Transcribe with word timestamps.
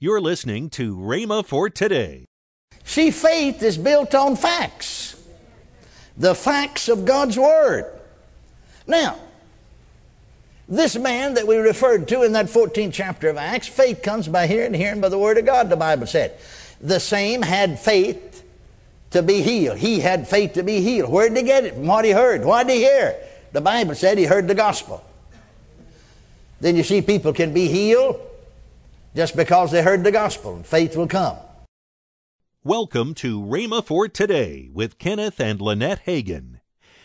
You're 0.00 0.20
listening 0.20 0.70
to 0.70 0.96
Rhema 0.96 1.44
for 1.44 1.68
today. 1.68 2.26
See, 2.84 3.10
faith 3.10 3.64
is 3.64 3.76
built 3.76 4.14
on 4.14 4.36
facts, 4.36 5.20
the 6.16 6.36
facts 6.36 6.88
of 6.88 7.04
God's 7.04 7.36
Word. 7.36 7.84
Now, 8.86 9.18
this 10.68 10.96
man 10.96 11.34
that 11.34 11.48
we 11.48 11.56
referred 11.56 12.06
to 12.08 12.22
in 12.22 12.30
that 12.34 12.46
14th 12.46 12.92
chapter 12.92 13.28
of 13.28 13.38
Acts, 13.38 13.66
faith 13.66 14.00
comes 14.00 14.28
by 14.28 14.46
hearing, 14.46 14.72
hearing 14.72 15.00
by 15.00 15.08
the 15.08 15.18
Word 15.18 15.36
of 15.36 15.44
God, 15.44 15.68
the 15.68 15.76
Bible 15.76 16.06
said. 16.06 16.38
The 16.80 17.00
same 17.00 17.42
had 17.42 17.80
faith 17.80 18.44
to 19.10 19.20
be 19.20 19.42
healed. 19.42 19.78
He 19.78 19.98
had 19.98 20.28
faith 20.28 20.52
to 20.52 20.62
be 20.62 20.80
healed. 20.80 21.10
Where 21.10 21.28
did 21.28 21.38
he 21.38 21.42
get 21.42 21.64
it? 21.64 21.74
From 21.74 21.88
what 21.88 22.04
he 22.04 22.12
heard. 22.12 22.44
Why 22.44 22.62
did 22.62 22.74
he 22.74 22.82
hear? 22.82 23.16
The 23.50 23.60
Bible 23.60 23.96
said 23.96 24.16
he 24.16 24.26
heard 24.26 24.46
the 24.46 24.54
gospel. 24.54 25.02
Then 26.60 26.76
you 26.76 26.84
see 26.84 27.02
people 27.02 27.32
can 27.32 27.52
be 27.52 27.66
healed 27.66 28.27
just 29.18 29.34
because 29.34 29.72
they 29.72 29.82
heard 29.82 30.04
the 30.04 30.12
gospel, 30.12 30.54
and 30.54 30.64
faith 30.64 30.96
will 30.96 31.08
come. 31.08 31.36
Welcome 32.62 33.14
to 33.14 33.42
Rhema 33.42 33.84
for 33.84 34.06
Today 34.06 34.70
with 34.72 34.96
Kenneth 34.98 35.40
and 35.40 35.60
Lynette 35.60 36.06
Hagin. 36.06 36.60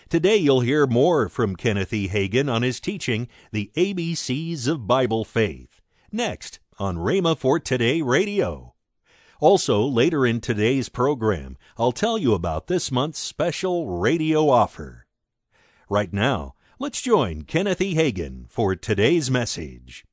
Today 0.10 0.38
you'll 0.38 0.60
hear 0.60 0.86
more 0.86 1.28
from 1.28 1.56
Kenneth 1.56 1.92
E. 1.92 2.08
Hagin 2.08 2.54
on 2.54 2.62
his 2.62 2.80
teaching, 2.80 3.28
The 3.52 3.72
ABCs 3.76 4.68
of 4.68 4.86
Bible 4.86 5.26
Faith, 5.26 5.82
next 6.12 6.60
on 6.78 6.98
Rhema 6.98 7.36
for 7.36 7.60
Today 7.60 8.04
Radio. 8.04 8.76
Also, 9.40 9.82
later 9.82 10.24
in 10.24 10.40
today's 10.40 10.90
program, 10.90 11.58
I'll 11.80 11.92
tell 11.92 12.20
you 12.20 12.36
about 12.36 12.68
this 12.68 12.92
month's 12.92 13.18
special 13.18 13.88
radio 13.88 14.50
offer. 14.50 15.08
Right 15.90 16.14
now, 16.14 16.54
let's 16.78 17.02
join 17.02 17.42
Kenneth 17.42 17.82
E. 17.82 17.96
Hagin 17.96 18.48
for 18.52 18.76
today's 18.76 19.32
message. 19.32 20.06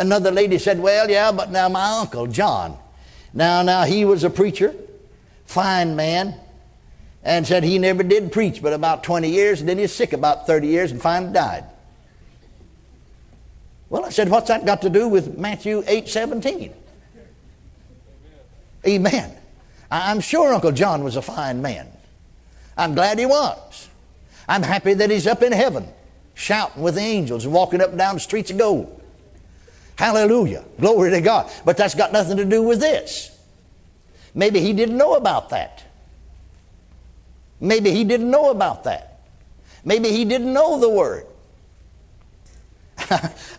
Another 0.00 0.30
lady 0.30 0.56
said, 0.56 0.80
Well, 0.80 1.10
yeah, 1.10 1.30
but 1.30 1.50
now 1.50 1.68
my 1.68 1.98
uncle, 1.98 2.26
John, 2.26 2.78
now, 3.34 3.60
now 3.60 3.84
he 3.84 4.06
was 4.06 4.24
a 4.24 4.30
preacher, 4.30 4.74
fine 5.44 5.94
man, 5.94 6.34
and 7.22 7.46
said 7.46 7.64
he 7.64 7.78
never 7.78 8.02
did 8.02 8.32
preach 8.32 8.62
but 8.62 8.72
about 8.72 9.04
20 9.04 9.28
years, 9.28 9.60
and 9.60 9.68
then 9.68 9.76
he's 9.76 9.92
sick 9.92 10.14
about 10.14 10.46
30 10.46 10.68
years 10.68 10.90
and 10.90 11.02
finally 11.02 11.34
died. 11.34 11.66
Well, 13.90 14.06
I 14.06 14.08
said, 14.08 14.30
What's 14.30 14.48
that 14.48 14.64
got 14.64 14.80
to 14.82 14.90
do 14.90 15.06
with 15.06 15.36
Matthew 15.36 15.84
8 15.86 16.08
17? 16.08 16.72
Amen. 18.86 19.36
I'm 19.90 20.20
sure 20.20 20.54
Uncle 20.54 20.72
John 20.72 21.04
was 21.04 21.16
a 21.16 21.22
fine 21.22 21.60
man. 21.60 21.86
I'm 22.74 22.94
glad 22.94 23.18
he 23.18 23.26
was. 23.26 23.90
I'm 24.48 24.62
happy 24.62 24.94
that 24.94 25.10
he's 25.10 25.26
up 25.26 25.42
in 25.42 25.52
heaven, 25.52 25.86
shouting 26.32 26.82
with 26.82 26.94
the 26.94 27.02
angels 27.02 27.44
and 27.44 27.52
walking 27.52 27.82
up 27.82 27.90
and 27.90 27.98
down 27.98 28.14
the 28.14 28.20
streets 28.20 28.50
of 28.50 28.56
gold. 28.56 28.99
Hallelujah. 30.00 30.64
Glory 30.80 31.10
to 31.10 31.20
God. 31.20 31.52
But 31.66 31.76
that's 31.76 31.94
got 31.94 32.10
nothing 32.10 32.38
to 32.38 32.46
do 32.46 32.62
with 32.62 32.80
this. 32.80 33.38
Maybe 34.34 34.58
he 34.58 34.72
didn't 34.72 34.96
know 34.96 35.12
about 35.12 35.50
that. 35.50 35.84
Maybe 37.60 37.90
he 37.90 38.04
didn't 38.04 38.30
know 38.30 38.50
about 38.50 38.84
that. 38.84 39.20
Maybe 39.84 40.08
he 40.10 40.24
didn't 40.24 40.54
know 40.54 40.80
the 40.80 40.88
word. 40.88 41.26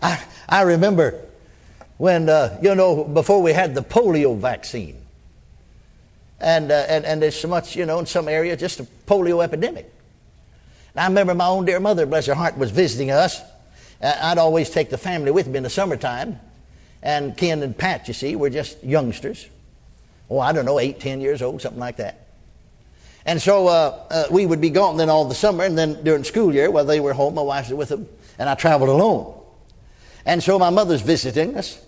I, 0.01 0.23
I 0.49 0.61
remember 0.63 1.23
when, 1.97 2.27
uh, 2.27 2.57
you 2.59 2.73
know, 2.73 3.03
before 3.03 3.43
we 3.43 3.53
had 3.53 3.75
the 3.75 3.83
polio 3.83 4.35
vaccine. 4.35 4.99
And, 6.39 6.71
uh, 6.71 6.85
and, 6.89 7.05
and 7.05 7.21
there's 7.21 7.39
so 7.39 7.49
much, 7.49 7.75
you 7.75 7.85
know, 7.85 7.99
in 7.99 8.07
some 8.07 8.27
areas, 8.27 8.59
just 8.59 8.79
a 8.79 8.87
polio 9.05 9.43
epidemic. 9.43 9.93
And 10.95 11.01
I 11.01 11.05
remember 11.05 11.35
my 11.35 11.45
own 11.45 11.65
dear 11.65 11.79
mother, 11.79 12.07
bless 12.07 12.25
her 12.25 12.33
heart, 12.33 12.57
was 12.57 12.71
visiting 12.71 13.11
us 13.11 13.39
I'd 14.01 14.37
always 14.37 14.69
take 14.69 14.89
the 14.89 14.97
family 14.97 15.31
with 15.31 15.47
me 15.47 15.57
in 15.57 15.63
the 15.63 15.69
summertime. 15.69 16.39
And 17.03 17.35
Ken 17.35 17.63
and 17.63 17.77
Pat, 17.77 18.07
you 18.07 18.13
see, 18.13 18.35
were 18.35 18.49
just 18.49 18.83
youngsters. 18.83 19.47
Oh, 20.29 20.39
I 20.39 20.53
don't 20.53 20.65
know, 20.65 20.79
eight, 20.79 20.99
ten 20.99 21.19
years 21.19 21.41
old, 21.41 21.61
something 21.61 21.79
like 21.79 21.97
that. 21.97 22.27
And 23.25 23.41
so 23.41 23.67
uh, 23.67 24.05
uh, 24.09 24.23
we 24.31 24.45
would 24.45 24.61
be 24.61 24.69
gone 24.69 24.97
then 24.97 25.09
all 25.09 25.25
the 25.25 25.35
summer, 25.35 25.63
and 25.63 25.77
then 25.77 26.03
during 26.03 26.23
school 26.23 26.53
year, 26.53 26.71
while 26.71 26.85
they 26.85 26.99
were 26.99 27.13
home, 27.13 27.35
my 27.35 27.41
wife 27.41 27.69
was 27.69 27.77
with 27.77 27.89
them, 27.89 28.07
and 28.39 28.49
I 28.49 28.55
traveled 28.55 28.89
alone. 28.89 29.39
And 30.25 30.41
so 30.41 30.57
my 30.57 30.69
mother's 30.69 31.01
visiting 31.01 31.57
us. 31.57 31.83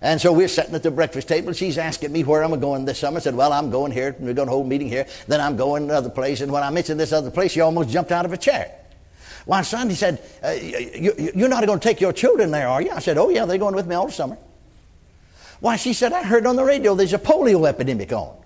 And 0.00 0.20
so 0.20 0.32
we're 0.32 0.48
sitting 0.48 0.74
at 0.74 0.82
the 0.82 0.90
breakfast 0.90 1.28
table. 1.28 1.52
She's 1.52 1.78
asking 1.78 2.10
me 2.10 2.24
where 2.24 2.42
I'm 2.42 2.58
going 2.58 2.84
this 2.84 2.98
summer. 2.98 3.18
I 3.18 3.20
said, 3.20 3.36
Well, 3.36 3.52
I'm 3.52 3.70
going 3.70 3.92
here. 3.92 4.08
and 4.08 4.26
We're 4.26 4.34
going 4.34 4.48
to 4.48 4.52
hold 4.52 4.66
a 4.66 4.68
meeting 4.68 4.88
here. 4.88 5.06
Then 5.28 5.40
I'm 5.40 5.56
going 5.56 5.84
another 5.84 6.10
place. 6.10 6.40
And 6.40 6.50
when 6.50 6.64
I 6.64 6.70
mentioned 6.70 6.98
this 6.98 7.12
other 7.12 7.30
place, 7.30 7.52
she 7.52 7.60
almost 7.60 7.88
jumped 7.88 8.10
out 8.10 8.24
of 8.24 8.32
a 8.32 8.36
chair. 8.36 8.74
Why, 9.44 9.62
son, 9.62 9.90
he 9.90 9.96
said, 9.96 10.22
uh, 10.42 10.50
you, 10.50 11.44
are 11.44 11.48
not 11.48 11.66
going 11.66 11.78
to 11.78 11.82
take 11.82 12.00
your 12.00 12.12
children 12.12 12.50
there, 12.50 12.68
are 12.68 12.80
you? 12.80 12.90
I 12.90 13.00
said, 13.00 13.18
oh, 13.18 13.28
yeah, 13.28 13.44
they're 13.44 13.58
going 13.58 13.74
with 13.74 13.86
me 13.86 13.94
all 13.94 14.10
summer. 14.10 14.38
Why, 15.60 15.76
she 15.76 15.92
said, 15.92 16.12
I 16.12 16.22
heard 16.22 16.46
on 16.46 16.56
the 16.56 16.64
radio 16.64 16.94
there's 16.94 17.12
a 17.12 17.18
polio 17.18 17.68
epidemic 17.68 18.12
on. 18.12 18.36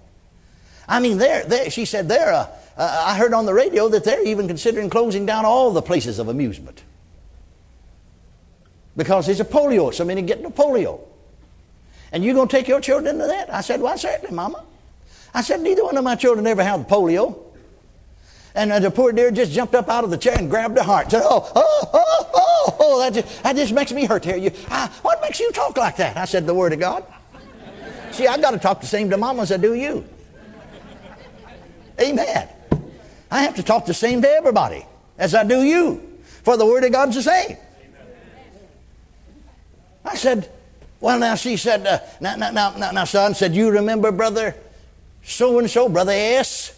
I 0.89 1.01
mean, 1.01 1.19
there, 1.19 1.45
there 1.45 1.71
she 1.71 1.85
said, 1.85 2.09
they're, 2.09 2.33
uh, 2.33 2.47
uh, 2.77 3.05
I 3.07 3.17
heard 3.17 3.35
on 3.35 3.47
the 3.47 3.55
radio 3.55 3.89
that 3.89 4.05
they're 4.05 4.25
even 4.27 4.47
considering 4.47 4.91
closing 4.91 5.27
down 5.27 5.45
all 5.45 5.73
the 5.73 5.83
places 5.83 6.19
of 6.19 6.29
amusement. 6.29 6.83
Because 8.97 9.27
there's 9.27 9.41
a 9.41 9.45
polio, 9.45 9.93
so 9.93 10.05
many 10.05 10.23
getting 10.23 10.45
a 10.45 10.51
polio. 10.51 11.01
And 12.13 12.25
you're 12.25 12.35
going 12.35 12.49
to 12.49 12.57
take 12.57 12.69
your 12.69 12.81
children 12.81 13.19
to 13.19 13.27
that? 13.27 13.53
I 13.53 13.61
said, 13.61 13.81
Why, 13.81 13.97
certainly, 13.97 14.35
Mama. 14.35 14.65
I 15.35 15.43
said, 15.43 15.61
Neither 15.61 15.85
one 15.85 15.97
of 15.97 16.05
my 16.05 16.15
children 16.15 16.47
ever 16.47 16.63
had 16.63 16.89
polio. 16.89 17.46
And 18.57 18.73
the 18.83 18.91
poor 18.91 19.13
dear 19.13 19.31
just 19.31 19.53
jumped 19.53 19.75
up 19.75 19.91
out 19.91 20.03
of 20.03 20.11
the 20.11 20.17
chair 20.17 20.35
and 20.39 20.49
grabbed 20.49 20.79
her 20.79 20.83
heart. 20.83 21.11
Said, 21.11 21.23
oh, 21.23 21.53
oh, 21.55 21.91
oh, 21.93 22.31
oh, 22.35 22.77
oh, 22.81 23.01
that 23.01 23.13
just, 23.13 23.43
that 23.43 23.55
just 23.55 23.73
makes 23.73 23.93
me 23.93 24.07
hurt 24.07 24.23
to 24.23 24.31
hear 24.31 24.39
you. 24.39 24.51
I, 24.71 24.89
what 25.03 25.21
makes 25.21 25.39
you 25.39 25.53
talk 25.53 25.77
like 25.77 25.99
that? 25.99 26.17
I 26.17 26.25
said, 26.25 26.47
the 26.47 26.55
Word 26.55 26.73
of 26.73 26.81
God. 26.81 27.05
See, 28.13 28.27
I 28.27 28.39
got 28.39 28.53
to 28.53 28.59
talk 28.59 28.81
the 28.81 28.87
same 28.87 29.11
to 29.11 29.19
Mama 29.19 29.43
as 29.43 29.53
I 29.53 29.59
do 29.59 29.75
you. 29.75 30.09
Amen. 32.01 32.49
I 33.31 33.43
have 33.43 33.57
to 33.57 33.63
talk 33.63 33.85
the 33.85 33.95
same 33.95 34.23
to 34.23 34.29
everybody 34.29 34.87
as 35.19 35.35
I 35.35 35.45
do 35.45 35.63
you. 35.63 36.19
For 36.43 36.57
the 36.57 36.65
Word 36.65 36.83
of 36.85 36.93
God's 36.93 37.17
the 37.17 37.23
same. 37.23 37.59
I 40.03 40.15
said, 40.15 40.51
well, 41.01 41.19
now 41.19 41.35
she 41.35 41.59
said, 41.59 41.87
uh, 41.87 41.99
now, 42.23 42.37
now, 42.37 42.51
now, 42.51 42.91
now, 42.91 43.05
son 43.05 43.35
said, 43.35 43.55
you 43.55 43.71
remember 43.71 44.13
brother 44.13 44.55
so 45.23 45.59
and 45.59 45.69
so, 45.69 45.91
brother 45.91 46.13
S? 46.13 46.76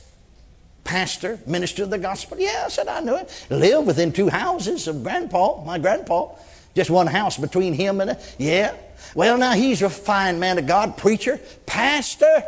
Pastor, 0.88 1.38
minister 1.46 1.82
of 1.82 1.90
the 1.90 1.98
gospel? 1.98 2.40
Yeah, 2.40 2.62
I 2.64 2.68
said, 2.70 2.88
I 2.88 3.00
knew 3.00 3.14
it. 3.14 3.46
Lived 3.50 3.86
within 3.86 4.10
two 4.10 4.30
houses 4.30 4.88
of 4.88 5.02
grandpa, 5.02 5.62
my 5.62 5.78
grandpa. 5.78 6.30
Just 6.74 6.88
one 6.88 7.06
house 7.06 7.36
between 7.36 7.74
him 7.74 8.00
and, 8.00 8.12
a, 8.12 8.18
yeah. 8.38 8.74
Well, 9.14 9.36
now 9.36 9.52
he's 9.52 9.82
a 9.82 9.90
fine 9.90 10.40
man 10.40 10.56
of 10.56 10.66
God, 10.66 10.96
preacher, 10.96 11.38
pastor. 11.66 12.42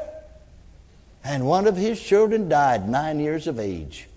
And 1.23 1.47
one 1.47 1.67
of 1.67 1.77
his 1.77 2.00
children 2.03 2.49
died 2.49 2.89
nine 2.89 3.21
years 3.21 3.47
of 3.47 3.59
age. 3.59 4.09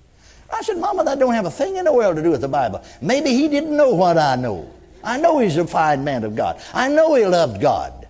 I 0.49 0.61
said, 0.61 0.77
Mama, 0.77 1.03
that 1.03 1.19
don't 1.19 1.33
have 1.33 1.45
a 1.45 1.51
thing 1.51 1.75
in 1.75 1.83
the 1.83 1.91
world 1.91 2.15
to 2.15 2.23
do 2.23 2.31
with 2.31 2.41
the 2.41 2.47
Bible. 2.47 2.81
Maybe 3.01 3.31
he 3.31 3.49
didn't 3.49 3.75
know 3.75 3.93
what 3.93 4.17
I 4.17 4.37
know. 4.37 4.71
I 5.03 5.19
know 5.19 5.39
he's 5.39 5.57
a 5.57 5.67
fine 5.67 6.05
man 6.05 6.23
of 6.23 6.33
God. 6.33 6.61
I 6.73 6.87
know 6.87 7.13
he 7.15 7.25
loved 7.25 7.59
God. 7.59 8.07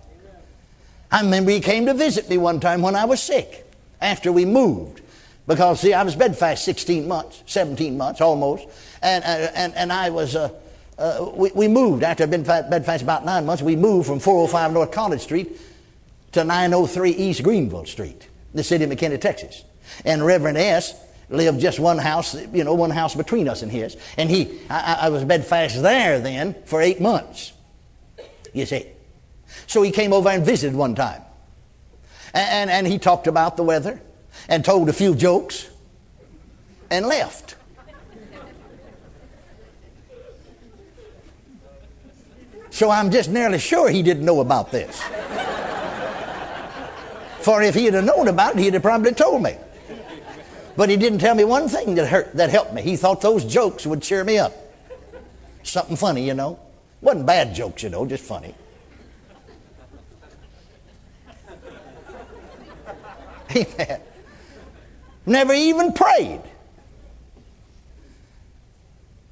I 1.10 1.22
remember 1.22 1.50
he 1.50 1.58
came 1.58 1.86
to 1.86 1.94
visit 1.94 2.30
me 2.30 2.38
one 2.38 2.60
time 2.60 2.82
when 2.82 2.94
I 2.94 3.04
was 3.04 3.20
sick 3.20 3.66
after 4.00 4.30
we 4.30 4.44
moved. 4.44 5.00
Because, 5.46 5.80
see, 5.80 5.92
I 5.92 6.02
was 6.02 6.16
bedfast 6.16 6.64
16 6.64 7.06
months, 7.06 7.42
17 7.46 7.96
months 7.96 8.20
almost. 8.20 8.66
And, 9.02 9.22
uh, 9.24 9.50
and, 9.54 9.74
and 9.74 9.92
I 9.92 10.10
was, 10.10 10.36
uh, 10.36 10.50
uh, 10.98 11.30
we, 11.34 11.50
we 11.52 11.68
moved 11.68 12.02
after 12.02 12.22
I'd 12.22 12.30
been 12.30 12.44
bedfast 12.44 13.02
about 13.02 13.24
nine 13.24 13.44
months. 13.44 13.62
We 13.62 13.76
moved 13.76 14.06
from 14.06 14.20
405 14.20 14.72
North 14.72 14.90
College 14.90 15.20
Street 15.20 15.60
to 16.32 16.44
903 16.44 17.10
East 17.10 17.42
Greenville 17.42 17.84
Street, 17.84 18.26
the 18.54 18.62
city 18.62 18.84
of 18.84 18.90
McKinney, 18.90 19.20
Texas. 19.20 19.64
And 20.06 20.24
Reverend 20.24 20.56
S. 20.56 20.94
lived 21.28 21.60
just 21.60 21.78
one 21.78 21.98
house, 21.98 22.34
you 22.52 22.64
know, 22.64 22.74
one 22.74 22.90
house 22.90 23.14
between 23.14 23.46
us 23.46 23.60
and 23.60 23.70
his. 23.70 23.98
And 24.16 24.30
he, 24.30 24.60
I, 24.70 24.98
I 25.02 25.08
was 25.10 25.24
bedfast 25.24 25.82
there 25.82 26.20
then 26.20 26.56
for 26.64 26.80
eight 26.80 27.02
months, 27.02 27.52
you 28.54 28.64
see. 28.64 28.86
So 29.66 29.82
he 29.82 29.90
came 29.90 30.14
over 30.14 30.30
and 30.30 30.44
visited 30.44 30.74
one 30.74 30.94
time. 30.94 31.22
And, 32.32 32.70
and, 32.70 32.70
and 32.70 32.86
he 32.86 32.98
talked 32.98 33.26
about 33.26 33.58
the 33.58 33.62
weather 33.62 34.00
and 34.48 34.64
told 34.64 34.88
a 34.88 34.92
few 34.92 35.14
jokes 35.14 35.70
and 36.90 37.06
left. 37.06 37.56
So 42.70 42.90
I'm 42.90 43.10
just 43.10 43.30
nearly 43.30 43.58
sure 43.60 43.88
he 43.88 44.02
didn't 44.02 44.24
know 44.24 44.40
about 44.40 44.72
this. 44.72 45.00
For 47.38 47.62
if 47.62 47.74
he'd 47.74 47.94
have 47.94 48.04
known 48.04 48.26
about 48.28 48.56
it, 48.56 48.62
he'd 48.62 48.74
have 48.74 48.82
probably 48.82 49.12
told 49.12 49.42
me. 49.42 49.56
But 50.76 50.88
he 50.88 50.96
didn't 50.96 51.20
tell 51.20 51.36
me 51.36 51.44
one 51.44 51.68
thing 51.68 51.94
that 51.94 52.08
hurt 52.08 52.34
that 52.34 52.50
helped 52.50 52.72
me. 52.72 52.82
He 52.82 52.96
thought 52.96 53.20
those 53.20 53.44
jokes 53.44 53.86
would 53.86 54.02
cheer 54.02 54.24
me 54.24 54.38
up. 54.38 54.52
Something 55.62 55.96
funny, 55.96 56.26
you 56.26 56.34
know. 56.34 56.58
Wasn't 57.00 57.26
bad 57.26 57.54
jokes, 57.54 57.82
you 57.82 57.90
know, 57.90 58.06
just 58.06 58.24
funny. 58.24 58.54
Amen. 63.54 64.00
Never 65.26 65.52
even 65.52 65.92
prayed. 65.92 66.42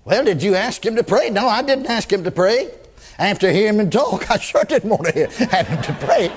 Well, 0.05 0.25
did 0.25 0.43
you 0.43 0.55
ask 0.55 0.85
him 0.85 0.97
to 0.97 1.05
pray? 1.05 1.31
No, 1.31 1.47
I 1.47 1.63
didn't 1.63 1.87
ask 1.87 2.13
him 2.13 2.25
to 2.25 2.31
pray. 2.31 2.71
After 3.19 3.53
hearing 3.53 3.79
him 3.79 3.91
talk, 3.91 4.31
I 4.31 4.39
sure 4.39 4.65
didn't 4.65 4.91
want 4.91 5.05
to 5.07 5.13
hear, 5.13 5.29
have 5.29 5.67
him 5.67 5.83
to 5.83 5.93
pray. 6.05 6.33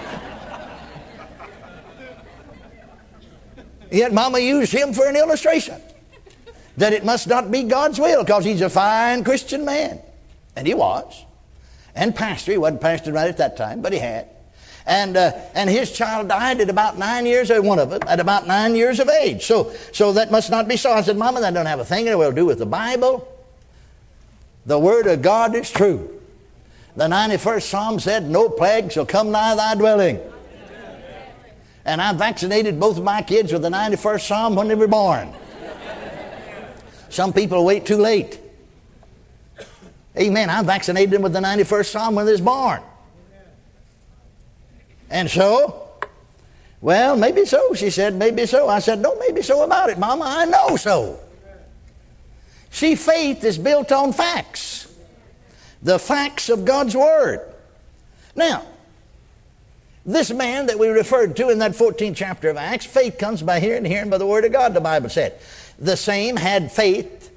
Yet 3.92 4.14
Mama 4.14 4.40
used 4.40 4.74
him 4.74 4.94
for 4.94 5.08
an 5.08 5.16
illustration 5.16 5.82
that 6.78 6.92
it 6.92 7.06
must 7.06 7.28
not 7.28 7.50
be 7.50 7.64
God's 7.64 8.00
will 8.00 8.24
because 8.24 8.44
he's 8.44 8.62
a 8.62 8.70
fine 8.70 9.24
Christian 9.24 9.64
man. 9.64 10.02
And 10.56 10.68
he 10.68 10.74
was. 10.74 11.24
And 11.96 12.14
pastor. 12.14 12.52
He 12.52 12.58
wasn't 12.58 12.82
pastor 12.82 13.14
right 13.14 13.30
at 13.30 13.38
that 13.38 13.56
time, 13.56 13.82
but 13.82 13.94
he 13.94 14.00
had. 14.00 14.28
And, 14.88 15.18
uh, 15.18 15.32
and 15.56 15.70
his 15.70 15.92
child 15.92 16.28
died 16.28 16.62
at 16.62 16.70
about 16.70 16.98
nine 16.98 17.26
years, 17.26 17.50
or 17.50 17.62
one 17.62 17.80
of 17.80 17.90
them, 17.90 18.02
at 18.08 18.20
about 18.20 18.46
nine 18.46 18.76
years 18.76 19.00
of 19.00 19.10
age. 19.10 19.44
So, 19.44 19.74
so 19.92 20.14
that 20.14 20.32
must 20.32 20.52
not 20.52 20.68
be 20.68 20.78
so. 20.78 20.92
I 20.92 21.02
said, 21.02 21.18
Mama, 21.18 21.42
that 21.42 21.54
don't 21.54 21.66
have 21.66 21.80
a 21.80 21.86
thing 21.86 22.06
to 22.06 22.32
do 22.32 22.46
with 22.46 22.60
the 22.60 22.68
Bible. 22.68 23.28
The 24.68 24.78
Word 24.78 25.08
of 25.08 25.22
God 25.22 25.56
is 25.56 25.72
true. 25.72 26.22
The 26.96 27.06
91st 27.06 27.64
Psalm 27.64 28.00
said, 28.00 28.30
No 28.30 28.48
plague 28.48 28.92
shall 28.92 29.06
come 29.06 29.32
nigh 29.32 29.56
thy 29.56 29.76
dwelling. 29.76 30.20
And 31.84 32.02
I 32.02 32.14
vaccinated 32.14 32.80
both 32.80 32.98
of 32.98 33.04
my 33.04 33.22
kids 33.22 33.54
with 33.54 33.62
the 33.62 33.70
91st 33.70 34.22
Psalm 34.22 34.56
when 34.56 34.68
they 34.68 34.76
were 34.76 34.88
born. 34.88 35.34
Some 37.10 37.32
people 37.32 37.64
wait 37.64 37.86
too 37.86 37.98
late. 37.98 38.40
Amen. 40.18 40.50
I 40.50 40.64
vaccinated 40.64 41.12
them 41.12 41.22
with 41.22 41.34
the 41.34 41.40
91st 41.40 41.86
Psalm 41.86 42.16
when 42.16 42.26
they 42.26 42.32
was 42.32 42.42
born. 42.42 42.82
And 45.16 45.32
so, 45.32 45.88
well, 46.82 47.16
maybe 47.16 47.46
so. 47.46 47.74
She 47.74 47.90
said, 47.90 48.16
maybe 48.16 48.46
so. 48.46 48.68
I 48.68 48.80
said, 48.80 49.02
don't 49.02 49.18
maybe 49.18 49.42
so 49.42 49.64
about 49.64 49.90
it, 49.90 49.98
Mama. 49.98 50.26
I 50.28 50.44
know 50.44 50.76
so. 50.76 51.22
See, 52.70 52.96
faith 52.96 53.42
is 53.46 53.58
built 53.58 53.94
on 53.94 54.12
facts, 54.12 54.94
the 55.82 55.98
facts 55.98 56.50
of 56.50 56.66
God's 56.66 56.98
Word. 56.98 57.40
Now, 58.36 58.66
this 60.06 60.32
man 60.32 60.66
that 60.66 60.78
we 60.78 60.90
referred 60.90 61.38
to 61.38 61.48
in 61.48 61.60
that 61.60 61.72
14th 61.72 62.18
chapter 62.18 62.50
of 62.50 62.58
Acts, 62.58 62.86
faith 62.86 63.18
comes 63.18 63.42
by 63.42 63.62
hearing, 63.62 63.86
hearing 63.86 64.10
by 64.10 64.18
the 64.18 64.28
Word 64.28 64.44
of 64.44 64.52
God, 64.52 64.74
the 64.74 64.82
Bible 64.82 65.08
said. 65.08 65.40
The 65.80 65.96
same 65.96 66.36
had 66.36 66.74
faith 66.74 67.32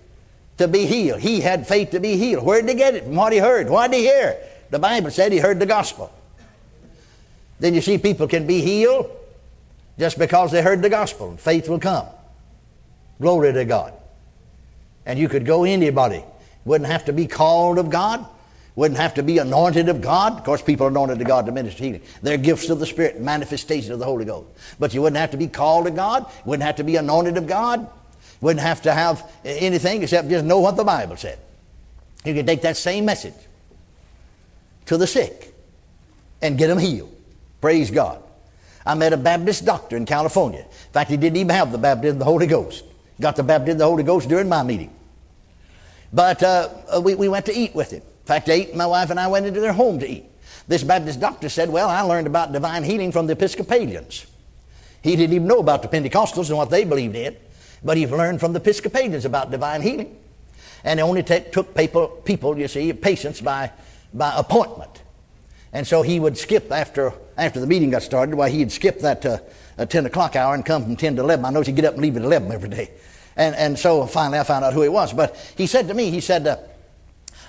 to 0.56 0.66
be 0.66 0.84
healed. 0.84 1.20
He 1.20 1.42
had 1.42 1.68
faith 1.68 1.90
to 1.90 2.00
be 2.00 2.16
healed. 2.16 2.44
Where 2.44 2.60
did 2.60 2.70
he 2.70 2.74
get 2.74 2.96
it? 2.96 3.04
From 3.04 3.14
what 3.14 3.32
he 3.32 3.38
heard. 3.38 3.70
What 3.70 3.92
did 3.92 3.98
he 3.98 4.02
hear? 4.06 4.36
The 4.70 4.80
Bible 4.80 5.12
said 5.12 5.30
he 5.30 5.38
heard 5.38 5.60
the 5.60 5.66
gospel. 5.66 6.12
Then 7.60 7.74
you 7.74 7.80
see 7.80 7.98
people 7.98 8.28
can 8.28 8.46
be 8.46 8.60
healed 8.60 9.10
just 9.98 10.18
because 10.18 10.52
they 10.52 10.62
heard 10.62 10.82
the 10.82 10.88
gospel. 10.88 11.36
Faith 11.36 11.68
will 11.68 11.80
come. 11.80 12.06
Glory 13.20 13.52
to 13.52 13.64
God. 13.64 13.92
And 15.04 15.18
you 15.18 15.28
could 15.28 15.44
go 15.44 15.64
anybody. 15.64 16.22
Wouldn't 16.64 16.90
have 16.90 17.06
to 17.06 17.12
be 17.12 17.26
called 17.26 17.78
of 17.78 17.90
God. 17.90 18.24
Wouldn't 18.76 19.00
have 19.00 19.14
to 19.14 19.24
be 19.24 19.38
anointed 19.38 19.88
of 19.88 20.00
God. 20.00 20.34
Of 20.34 20.44
course, 20.44 20.62
people 20.62 20.86
are 20.86 20.90
anointed 20.90 21.18
to 21.18 21.24
God 21.24 21.46
to 21.46 21.52
minister 21.52 21.82
healing. 21.82 22.02
They're 22.22 22.38
gifts 22.38 22.70
of 22.70 22.78
the 22.78 22.86
Spirit, 22.86 23.20
manifestation 23.20 23.92
of 23.92 23.98
the 23.98 24.04
Holy 24.04 24.24
Ghost. 24.24 24.46
But 24.78 24.94
you 24.94 25.02
wouldn't 25.02 25.18
have 25.18 25.32
to 25.32 25.36
be 25.36 25.48
called 25.48 25.88
of 25.88 25.96
God. 25.96 26.30
Wouldn't 26.44 26.64
have 26.64 26.76
to 26.76 26.84
be 26.84 26.94
anointed 26.94 27.36
of 27.36 27.48
God. 27.48 27.90
Wouldn't 28.40 28.64
have 28.64 28.82
to 28.82 28.94
have 28.94 29.28
anything 29.44 30.02
except 30.02 30.28
just 30.28 30.44
know 30.44 30.60
what 30.60 30.76
the 30.76 30.84
Bible 30.84 31.16
said. 31.16 31.40
You 32.24 32.34
can 32.34 32.46
take 32.46 32.62
that 32.62 32.76
same 32.76 33.04
message 33.04 33.34
to 34.86 34.96
the 34.96 35.08
sick 35.08 35.52
and 36.40 36.56
get 36.56 36.68
them 36.68 36.78
healed. 36.78 37.17
Praise 37.60 37.90
God. 37.90 38.22
I 38.86 38.94
met 38.94 39.12
a 39.12 39.16
Baptist 39.16 39.64
doctor 39.64 39.96
in 39.96 40.06
California. 40.06 40.60
In 40.60 40.92
fact, 40.92 41.10
he 41.10 41.16
didn't 41.16 41.36
even 41.36 41.50
have 41.50 41.72
the 41.72 41.78
baptism 41.78 42.16
of 42.16 42.18
the 42.20 42.24
Holy 42.24 42.46
Ghost. 42.46 42.84
Got 43.20 43.36
the 43.36 43.42
baptism 43.42 43.72
of 43.72 43.78
the 43.78 43.84
Holy 43.84 44.02
Ghost 44.02 44.28
during 44.28 44.48
my 44.48 44.62
meeting. 44.62 44.94
But 46.12 46.42
uh, 46.42 46.68
uh 46.94 47.00
we, 47.00 47.14
we 47.14 47.28
went 47.28 47.46
to 47.46 47.54
eat 47.54 47.74
with 47.74 47.90
him. 47.90 48.02
In 48.02 48.26
fact, 48.26 48.48
ate, 48.48 48.74
my 48.74 48.86
wife 48.86 49.10
and 49.10 49.20
I 49.20 49.26
went 49.26 49.46
into 49.46 49.60
their 49.60 49.72
home 49.72 49.98
to 49.98 50.08
eat. 50.08 50.24
This 50.68 50.82
Baptist 50.82 51.20
doctor 51.20 51.48
said, 51.48 51.70
Well, 51.70 51.88
I 51.88 52.02
learned 52.02 52.26
about 52.26 52.52
divine 52.52 52.84
healing 52.84 53.12
from 53.12 53.26
the 53.26 53.32
Episcopalians. 53.32 54.26
He 55.02 55.16
didn't 55.16 55.34
even 55.34 55.48
know 55.48 55.60
about 55.60 55.82
the 55.82 55.88
Pentecostals 55.88 56.48
and 56.48 56.58
what 56.58 56.70
they 56.70 56.84
believed 56.84 57.16
in, 57.16 57.36
but 57.82 57.96
he 57.96 58.06
learned 58.06 58.40
from 58.40 58.52
the 58.52 58.60
Episcopalians 58.60 59.24
about 59.24 59.50
divine 59.50 59.80
healing. 59.80 60.18
And 60.84 60.98
they 60.98 61.02
only 61.02 61.22
t- 61.22 61.44
took 61.52 61.74
people, 61.74 62.08
people, 62.08 62.58
you 62.58 62.68
see, 62.68 62.92
patients 62.92 63.40
by, 63.40 63.72
by 64.12 64.32
appointment. 64.36 65.02
And 65.72 65.86
so 65.86 66.02
he 66.02 66.20
would 66.20 66.36
skip 66.36 66.70
after, 66.70 67.12
after 67.38 67.60
the 67.60 67.66
meeting 67.66 67.90
got 67.90 68.02
started, 68.02 68.34
why 68.34 68.50
he'd 68.50 68.72
skip 68.72 69.00
that 69.00 69.24
uh, 69.24 69.86
10 69.86 70.06
o'clock 70.06 70.36
hour 70.36 70.54
and 70.54 70.66
come 70.66 70.84
from 70.84 70.96
10 70.96 71.16
to 71.16 71.22
11. 71.22 71.44
I 71.44 71.50
know 71.50 71.62
he'd 71.62 71.76
get 71.76 71.84
up 71.84 71.94
and 71.94 72.02
leave 72.02 72.16
at 72.16 72.22
11 72.22 72.50
every 72.50 72.68
day. 72.68 72.90
And, 73.36 73.54
and 73.54 73.78
so 73.78 74.04
finally 74.06 74.38
I 74.38 74.42
found 74.42 74.64
out 74.64 74.74
who 74.74 74.82
he 74.82 74.88
was. 74.88 75.12
But 75.12 75.36
he 75.56 75.66
said 75.66 75.88
to 75.88 75.94
me, 75.94 76.10
he 76.10 76.20
said, 76.20 76.46
uh, 76.46 76.56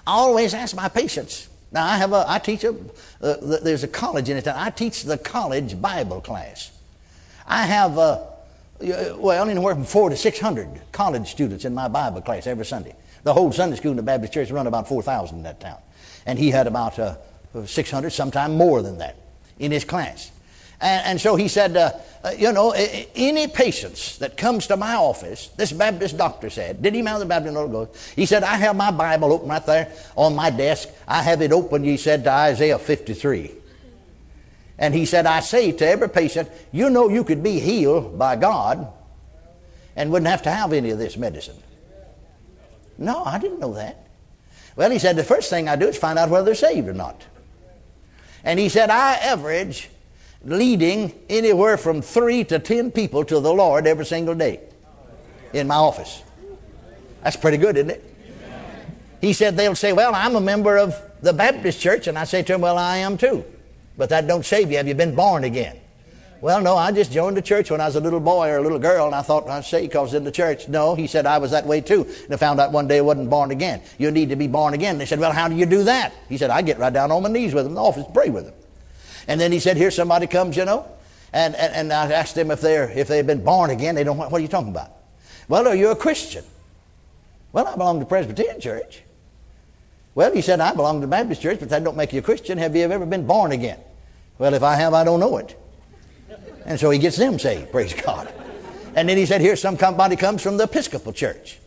I 0.06 0.14
always 0.14 0.54
ask 0.54 0.76
my 0.76 0.88
patients. 0.88 1.50
Now 1.72 1.86
I 1.86 1.98
have 1.98 2.14
a, 2.14 2.24
I 2.28 2.40
teach 2.40 2.64
a, 2.64 2.76
uh, 3.22 3.36
there's 3.64 3.84
a 3.84 3.88
college 3.88 4.30
in 4.30 4.38
it. 4.38 4.48
I 4.48 4.70
teach 4.70 5.04
the 5.04 5.18
college 5.18 5.82
Bible 5.82 6.22
class. 6.22 6.72
I 7.48 7.66
have, 7.66 7.98
uh, 7.98 8.26
well, 8.80 9.50
anywhere 9.50 9.74
from 9.74 9.84
four 9.84 10.10
to 10.12 10.16
600 10.16 10.82
college 10.92 11.30
students 11.30 11.66
in 11.66 11.74
my 11.74 11.88
Bible 11.88 12.22
class 12.22 12.46
every 12.46 12.66
Sunday. 12.66 12.96
The 13.24 13.34
whole 13.34 13.52
Sunday 13.52 13.76
school 13.76 13.92
in 13.92 13.98
the 13.98 14.04
Baptist 14.04 14.34
church 14.34 14.52
run 14.52 14.68
about 14.68 14.88
4,000 14.88 15.38
in 15.38 15.44
that 15.44 15.60
town. 15.60 15.80
And 16.26 16.38
he 16.38 16.52
had 16.52 16.68
about 16.68 16.98
uh, 17.00 17.16
600, 17.66 18.12
sometime 18.12 18.56
more 18.56 18.82
than 18.82 19.00
that, 19.00 19.18
in 19.60 19.72
his 19.72 19.84
class. 19.84 20.32
And, 20.82 21.06
and 21.06 21.22
so 21.22 21.36
he 21.36 21.48
said, 21.48 21.76
uh, 21.76 21.92
uh, 22.24 22.32
you 22.38 22.52
know, 22.52 22.72
any 22.72 23.48
patients 23.48 24.18
that 24.18 24.38
comes 24.38 24.68
to 24.68 24.78
my 24.78 24.96
office, 24.96 25.50
this 25.58 25.72
Baptist 25.72 26.18
doctor 26.18 26.50
said, 26.50 26.82
did 26.82 26.94
he 26.94 27.02
mount 27.02 27.20
the 27.20 27.26
Baptist 27.26 27.56
Holy 27.56 27.72
Ghost? 27.72 28.14
He 28.16 28.26
said, 28.26 28.44
I 28.44 28.56
have 28.56 28.76
my 28.76 28.92
Bible 28.92 29.32
open 29.32 29.50
right 29.50 29.66
there 29.66 29.92
on 30.16 30.36
my 30.36 30.50
desk. 30.50 30.90
I 31.08 31.22
have 31.22 31.42
it 31.42 31.52
open, 31.52 31.84
he 31.84 31.98
said, 31.98 32.24
to 32.24 32.32
Isaiah 32.32 32.80
53. 32.80 33.52
And 34.78 34.94
he 34.94 35.06
said, 35.06 35.26
I 35.26 35.42
say 35.42 35.74
to 35.74 35.88
every 35.88 36.10
patient, 36.10 36.50
you 36.72 36.90
know 36.90 37.10
you 37.10 37.26
could 37.26 37.44
be 37.44 37.60
healed 37.60 38.18
by 38.18 38.38
God 38.38 38.88
and 39.96 40.12
wouldn't 40.12 40.30
have 40.30 40.44
to 40.44 40.52
have 40.52 40.72
any 40.72 40.92
of 40.92 40.98
this 40.98 41.18
medicine. 41.18 41.58
No, 42.98 43.24
I 43.24 43.40
didn't 43.40 43.60
know 43.60 43.74
that. 43.74 44.08
Well, 44.76 44.92
he 44.92 45.00
said, 45.00 45.18
the 45.18 45.24
first 45.24 45.50
thing 45.50 45.68
I 45.68 45.76
do 45.76 45.88
is 45.88 45.98
find 45.98 46.18
out 46.18 46.30
whether 46.30 46.46
they're 46.46 46.56
saved 46.56 46.88
or 46.88 46.94
not. 46.94 47.22
And 48.44 48.60
he 48.60 48.70
said, 48.70 48.90
I 48.90 49.16
average 49.16 49.90
leading 50.44 51.14
anywhere 51.30 51.78
from 51.78 52.02
three 52.02 52.44
to 52.46 52.60
ten 52.60 52.92
people 52.92 53.26
to 53.26 53.40
the 53.40 53.54
Lord 53.54 53.86
every 53.86 54.06
single 54.06 54.36
day 54.36 54.62
in 55.54 55.68
my 55.68 55.76
office. 55.76 56.24
That's 57.24 57.36
pretty 57.36 57.58
good, 57.58 57.78
isn't 57.78 57.90
it? 57.90 58.06
He 59.22 59.34
said, 59.34 59.58
they'll 59.58 59.76
say, 59.76 59.92
Well, 59.92 60.16
I'm 60.16 60.36
a 60.36 60.42
member 60.42 60.78
of 60.78 60.96
the 61.22 61.34
Baptist 61.34 61.82
church. 61.82 62.08
And 62.08 62.18
I 62.18 62.24
say 62.24 62.42
to 62.44 62.54
him, 62.56 62.62
Well, 62.62 62.78
I 62.78 62.98
am 62.98 63.18
too. 63.18 63.44
But 63.98 64.10
that 64.10 64.28
don't 64.28 64.46
save 64.46 64.72
you. 64.72 64.78
Have 64.78 64.88
you 64.88 64.96
been 64.96 65.14
born 65.14 65.44
again? 65.44 65.79
Well, 66.42 66.62
no, 66.62 66.78
I 66.78 66.94
just 66.94 67.12
joined 67.12 67.36
the 67.36 67.42
church 67.42 67.70
when 67.70 67.82
I 67.82 67.86
was 67.86 67.98
a 67.98 68.00
little 68.00 68.22
boy 68.22 68.48
or 68.48 68.58
a 68.58 68.62
little 68.62 68.80
girl, 68.80 69.08
and 69.08 69.16
I 69.16 69.22
thought 69.22 69.50
I'd 69.50 69.66
say 69.66 69.82
because 69.82 70.14
in 70.14 70.24
the 70.24 70.32
church. 70.32 70.70
No, 70.70 70.96
he 70.96 71.06
said 71.06 71.26
I 71.26 71.38
was 71.38 71.52
that 71.52 71.66
way 71.66 71.82
too. 71.82 72.08
And 72.24 72.34
I 72.34 72.38
found 72.38 72.62
out 72.62 72.72
one 72.72 72.88
day 72.88 73.00
I 73.00 73.02
wasn't 73.02 73.30
born 73.30 73.52
again. 73.52 73.82
You 73.98 74.10
need 74.10 74.30
to 74.30 74.38
be 74.38 74.48
born 74.48 74.74
again. 74.74 74.98
They 74.98 75.06
said, 75.06 75.20
Well, 75.20 75.34
how 75.34 75.50
do 75.50 75.56
you 75.56 75.66
do 75.66 75.84
that? 75.84 76.14
He 76.30 76.38
said, 76.38 76.50
I 76.50 76.62
get 76.62 76.80
right 76.80 76.94
down 76.94 77.12
on 77.12 77.24
my 77.24 77.30
knees 77.30 77.54
with 77.54 77.66
them 77.66 77.72
in 77.72 77.76
the 77.76 77.82
office, 77.82 78.06
pray 78.14 78.30
with 78.30 78.46
them. 78.46 78.54
And 79.28 79.40
then 79.40 79.52
he 79.52 79.60
said, 79.60 79.76
Here 79.76 79.92
somebody 79.92 80.28
comes, 80.28 80.56
you 80.56 80.64
know, 80.64 80.88
and, 81.34 81.56
and, 81.56 81.74
and 81.74 81.94
I 81.94 82.10
asked 82.14 82.36
them 82.36 82.52
if 82.52 82.62
they're 82.62 82.90
if 82.90 83.10
they've 83.10 83.28
been 83.28 83.44
born 83.44 83.70
again. 83.70 83.96
They 83.96 84.06
don't 84.06 84.18
what 84.18 84.32
are 84.32 84.40
you 84.40 84.48
talking 84.48 84.72
about? 84.72 84.92
Well, 85.50 85.68
are 85.68 85.76
you 85.76 85.90
a 85.90 85.96
Christian? 85.96 86.46
Well, 87.52 87.68
I 87.68 87.76
belong 87.76 88.00
to 88.00 88.06
Presbyterian 88.06 88.62
Church. 88.62 89.02
Well, 90.16 90.32
he 90.34 90.42
said, 90.42 90.60
I 90.62 90.74
belong 90.74 91.02
to 91.02 91.08
Baptist 91.08 91.42
Church, 91.42 91.60
but 91.60 91.70
that 91.70 91.84
don't 91.84 91.98
make 91.98 92.14
you 92.14 92.20
a 92.20 92.22
Christian. 92.22 92.58
Have 92.58 92.76
you 92.76 92.84
ever 92.84 93.06
been 93.06 93.28
born 93.28 93.52
again? 93.52 93.80
Well, 94.38 94.54
if 94.54 94.64
I 94.64 94.76
have, 94.76 94.94
I 94.94 95.04
don't 95.04 95.20
know 95.20 95.38
it. 95.38 95.58
And 96.70 96.80
so 96.80 96.92
he 96.92 97.00
gets 97.00 97.18
them 97.18 97.40
saved, 97.40 97.72
praise 97.72 97.94
God. 97.94 98.32
And 98.96 99.10
then 99.10 99.18
he 99.18 99.26
said, 99.26 99.42
Here 99.42 99.56
somebody 99.56 100.16
comes 100.16 100.42
from 100.42 100.58
the 100.58 100.66
Episcopal 100.66 101.12
Church. 101.12 101.58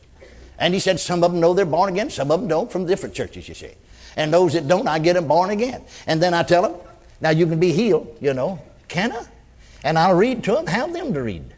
And 0.58 0.72
he 0.72 0.80
said, 0.80 1.00
Some 1.00 1.24
of 1.24 1.32
them 1.32 1.40
know 1.40 1.54
they're 1.54 1.66
born 1.66 1.92
again, 1.92 2.08
some 2.08 2.30
of 2.30 2.40
them 2.40 2.48
don't, 2.48 2.70
from 2.70 2.86
different 2.86 3.14
churches, 3.14 3.48
you 3.48 3.54
see. 3.54 3.72
And 4.16 4.32
those 4.32 4.52
that 4.52 4.68
don't, 4.68 4.86
I 4.86 5.00
get 5.00 5.14
them 5.14 5.26
born 5.26 5.50
again. 5.50 5.82
And 6.06 6.22
then 6.22 6.34
I 6.34 6.44
tell 6.44 6.62
them, 6.62 6.74
Now 7.20 7.30
you 7.30 7.46
can 7.46 7.58
be 7.58 7.72
healed, 7.72 8.16
you 8.20 8.32
know. 8.32 8.60
Can 8.86 9.10
I? 9.10 9.26
And 9.82 9.98
I'll 9.98 10.14
read 10.14 10.44
to 10.44 10.52
them, 10.52 10.66
have 10.68 10.92
them 10.92 11.12
to 11.14 11.22
read. 11.22 11.52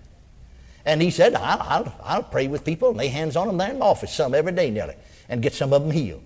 And 0.86 1.02
he 1.02 1.10
said, 1.10 1.34
I'll, 1.34 1.60
I'll, 1.60 2.00
I'll 2.02 2.22
pray 2.22 2.48
with 2.48 2.64
people, 2.64 2.94
lay 2.94 3.08
hands 3.08 3.36
on 3.36 3.46
them 3.46 3.58
there 3.58 3.70
in 3.70 3.78
the 3.78 3.84
office, 3.84 4.14
some 4.14 4.34
every 4.34 4.52
day 4.52 4.70
nearly, 4.70 4.94
and 5.28 5.42
get 5.42 5.52
some 5.52 5.74
of 5.74 5.82
them 5.82 5.90
healed. 5.90 6.22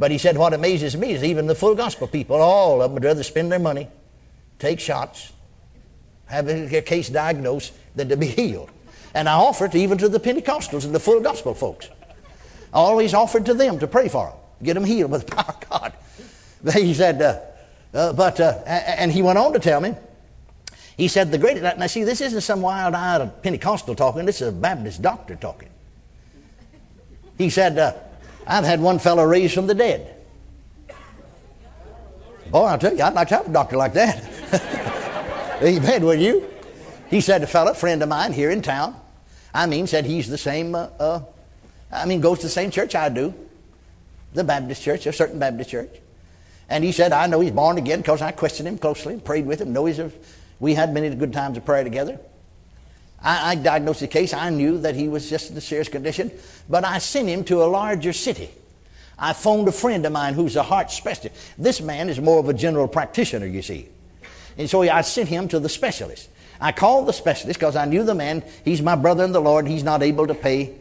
But 0.00 0.10
he 0.10 0.18
said, 0.18 0.36
What 0.36 0.52
amazes 0.52 0.96
me 0.96 1.12
is 1.12 1.22
even 1.22 1.46
the 1.46 1.54
full 1.54 1.76
gospel 1.76 2.08
people, 2.08 2.36
all 2.36 2.82
of 2.82 2.90
them 2.90 2.94
would 2.94 3.04
rather 3.04 3.22
spend 3.22 3.52
their 3.52 3.60
money, 3.60 3.88
take 4.58 4.80
shots, 4.80 5.32
have 6.30 6.48
a 6.48 6.82
case 6.82 7.08
diagnosed 7.08 7.72
than 7.96 8.08
to 8.08 8.16
be 8.16 8.26
healed. 8.26 8.70
And 9.14 9.28
I 9.28 9.34
offered 9.34 9.74
even 9.74 9.98
to 9.98 10.08
the 10.08 10.20
Pentecostals 10.20 10.84
and 10.84 10.94
the 10.94 11.00
full 11.00 11.20
gospel 11.20 11.54
folks. 11.54 11.88
I 12.72 12.78
always 12.78 13.14
offered 13.14 13.46
to 13.46 13.54
them 13.54 13.78
to 13.80 13.88
pray 13.88 14.08
for 14.08 14.26
them, 14.26 14.36
get 14.62 14.74
them 14.74 14.84
healed 14.84 15.10
by 15.10 15.18
the 15.18 15.24
power 15.36 15.44
of 15.48 15.68
God. 15.68 15.92
He 16.72 16.94
said, 16.94 17.20
uh, 17.20 17.40
uh, 17.92 18.12
but, 18.12 18.38
uh, 18.38 18.62
and 18.66 19.10
he 19.10 19.22
went 19.22 19.38
on 19.38 19.52
to 19.54 19.58
tell 19.58 19.80
me, 19.80 19.94
he 20.96 21.08
said, 21.08 21.32
the 21.32 21.38
greatest, 21.38 21.78
now 21.78 21.86
see, 21.86 22.04
this 22.04 22.20
isn't 22.20 22.42
some 22.42 22.60
wild 22.60 22.94
eyed 22.94 23.42
Pentecostal 23.42 23.94
talking, 23.94 24.24
this 24.24 24.40
is 24.40 24.48
a 24.48 24.52
Baptist 24.52 25.02
doctor 25.02 25.34
talking. 25.34 25.70
He 27.38 27.50
said, 27.50 27.78
uh, 27.78 27.94
I've 28.46 28.64
had 28.64 28.80
one 28.80 28.98
fellow 28.98 29.24
raised 29.24 29.54
from 29.54 29.66
the 29.66 29.74
dead. 29.74 30.14
Boy, 32.50 32.64
I'll 32.64 32.78
tell 32.78 32.94
you, 32.94 33.02
I'd 33.02 33.14
like 33.14 33.28
to 33.28 33.36
have 33.36 33.48
a 33.48 33.52
doctor 33.52 33.76
like 33.76 33.94
that. 33.94 34.86
Amen, 35.62 36.06
will 36.06 36.14
you? 36.14 36.48
He 37.10 37.20
said, 37.20 37.42
a 37.42 37.46
fellow, 37.46 37.74
friend 37.74 38.02
of 38.02 38.08
mine 38.08 38.32
here 38.32 38.50
in 38.50 38.62
town, 38.62 38.96
I 39.52 39.66
mean, 39.66 39.86
said 39.86 40.06
he's 40.06 40.26
the 40.26 40.38
same, 40.38 40.74
uh, 40.74 40.88
uh, 40.98 41.20
I 41.92 42.06
mean, 42.06 42.22
goes 42.22 42.38
to 42.38 42.46
the 42.46 42.50
same 42.50 42.70
church 42.70 42.94
I 42.94 43.10
do, 43.10 43.34
the 44.32 44.42
Baptist 44.42 44.80
church, 44.80 45.04
a 45.04 45.12
certain 45.12 45.38
Baptist 45.38 45.68
church. 45.68 45.90
And 46.70 46.82
he 46.82 46.92
said, 46.92 47.12
I 47.12 47.26
know 47.26 47.40
he's 47.40 47.50
born 47.50 47.76
again 47.76 47.98
because 47.98 48.22
I 48.22 48.30
questioned 48.30 48.68
him 48.68 48.78
closely 48.78 49.18
prayed 49.18 49.44
with 49.44 49.60
him. 49.60 49.74
Know 49.74 49.84
he's 49.84 49.98
a, 49.98 50.10
we 50.60 50.72
had 50.72 50.94
many 50.94 51.14
good 51.14 51.32
times 51.32 51.58
of 51.58 51.66
prayer 51.66 51.84
together. 51.84 52.18
I, 53.22 53.50
I 53.50 53.54
diagnosed 53.56 54.00
the 54.00 54.08
case. 54.08 54.32
I 54.32 54.48
knew 54.48 54.78
that 54.78 54.94
he 54.94 55.08
was 55.08 55.28
just 55.28 55.50
in 55.50 55.56
a 55.58 55.60
serious 55.60 55.90
condition, 55.90 56.30
but 56.70 56.86
I 56.86 56.98
sent 56.98 57.28
him 57.28 57.44
to 57.44 57.62
a 57.62 57.66
larger 57.66 58.14
city. 58.14 58.48
I 59.18 59.34
phoned 59.34 59.68
a 59.68 59.72
friend 59.72 60.06
of 60.06 60.12
mine 60.12 60.32
who's 60.32 60.56
a 60.56 60.62
heart 60.62 60.90
specialist. 60.90 61.38
This 61.58 61.82
man 61.82 62.08
is 62.08 62.18
more 62.18 62.38
of 62.38 62.48
a 62.48 62.54
general 62.54 62.88
practitioner, 62.88 63.44
you 63.44 63.60
see. 63.60 63.90
And 64.60 64.68
so 64.68 64.82
I 64.82 65.00
sent 65.00 65.30
him 65.30 65.48
to 65.48 65.58
the 65.58 65.70
specialist. 65.70 66.28
I 66.60 66.72
called 66.72 67.08
the 67.08 67.14
specialist 67.14 67.58
because 67.58 67.76
I 67.76 67.86
knew 67.86 68.04
the 68.04 68.14
man. 68.14 68.44
He's 68.62 68.82
my 68.82 68.94
brother 68.94 69.24
in 69.24 69.32
the 69.32 69.40
Lord. 69.40 69.66
He's 69.66 69.82
not 69.82 70.02
able 70.02 70.26
to 70.26 70.34
pay. 70.34 70.74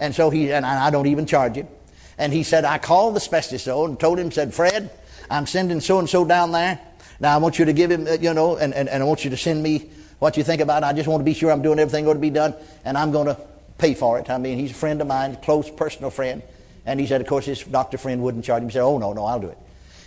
And 0.00 0.14
so 0.14 0.30
he, 0.30 0.50
and 0.50 0.64
I 0.64 0.88
don't 0.88 1.06
even 1.06 1.26
charge 1.26 1.56
him. 1.56 1.68
And 2.16 2.32
he 2.32 2.42
said, 2.42 2.64
I 2.64 2.78
called 2.78 3.14
the 3.14 3.20
specialist 3.20 3.66
so 3.66 3.84
and 3.84 4.00
told 4.00 4.18
him, 4.18 4.30
said, 4.30 4.54
Fred, 4.54 4.90
I'm 5.30 5.46
sending 5.46 5.80
so 5.80 5.98
and 5.98 6.08
so 6.08 6.24
down 6.24 6.52
there. 6.52 6.80
Now 7.20 7.34
I 7.34 7.36
want 7.36 7.58
you 7.58 7.66
to 7.66 7.74
give 7.74 7.90
him, 7.90 8.08
you 8.22 8.32
know, 8.32 8.56
and, 8.56 8.72
and, 8.72 8.88
and 8.88 9.02
I 9.02 9.06
want 9.06 9.22
you 9.22 9.28
to 9.28 9.36
send 9.36 9.62
me 9.62 9.90
what 10.18 10.38
you 10.38 10.42
think 10.42 10.62
about 10.62 10.82
it. 10.82 10.86
I 10.86 10.94
just 10.94 11.06
want 11.06 11.20
to 11.20 11.24
be 11.24 11.34
sure 11.34 11.52
I'm 11.52 11.60
doing 11.60 11.78
everything 11.78 12.04
going 12.04 12.16
to 12.16 12.20
be 12.22 12.30
done, 12.30 12.54
and 12.86 12.96
I'm 12.96 13.12
going 13.12 13.26
to 13.26 13.38
pay 13.76 13.92
for 13.92 14.18
it. 14.18 14.30
I 14.30 14.38
mean, 14.38 14.58
he's 14.58 14.70
a 14.70 14.74
friend 14.74 14.98
of 15.02 15.08
mine, 15.08 15.36
close 15.42 15.68
personal 15.68 16.08
friend. 16.08 16.42
And 16.86 16.98
he 16.98 17.06
said, 17.06 17.20
of 17.20 17.26
course, 17.26 17.44
his 17.44 17.62
doctor 17.64 17.98
friend 17.98 18.22
wouldn't 18.22 18.46
charge 18.46 18.62
him. 18.62 18.70
He 18.70 18.72
said, 18.72 18.82
oh, 18.82 18.96
no, 18.96 19.12
no, 19.12 19.26
I'll 19.26 19.40
do 19.40 19.48
it. 19.48 19.58